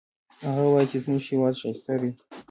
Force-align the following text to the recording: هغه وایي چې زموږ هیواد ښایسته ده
هغه 0.45 0.65
وایي 0.71 0.87
چې 0.91 0.97
زموږ 1.03 1.21
هیواد 1.31 1.53
ښایسته 1.61 1.93
ده 2.01 2.09